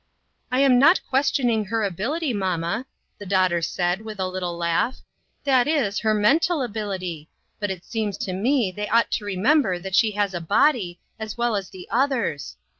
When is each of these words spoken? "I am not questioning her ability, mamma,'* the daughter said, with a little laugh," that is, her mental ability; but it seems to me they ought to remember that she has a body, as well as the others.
"I 0.51 0.61
am 0.61 0.79
not 0.79 0.99
questioning 1.07 1.65
her 1.65 1.83
ability, 1.83 2.33
mamma,'* 2.33 2.87
the 3.19 3.25
daughter 3.27 3.61
said, 3.61 4.01
with 4.01 4.19
a 4.19 4.25
little 4.27 4.57
laugh," 4.57 5.01
that 5.43 5.67
is, 5.67 5.99
her 5.99 6.15
mental 6.15 6.63
ability; 6.63 7.29
but 7.59 7.69
it 7.69 7.85
seems 7.85 8.17
to 8.25 8.33
me 8.33 8.71
they 8.71 8.89
ought 8.89 9.11
to 9.11 9.25
remember 9.25 9.77
that 9.77 9.93
she 9.93 10.09
has 10.13 10.33
a 10.33 10.41
body, 10.41 10.99
as 11.19 11.37
well 11.37 11.55
as 11.55 11.69
the 11.69 11.87
others. 11.91 12.57